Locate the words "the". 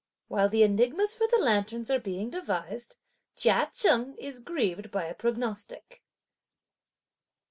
0.49-0.63, 1.27-1.37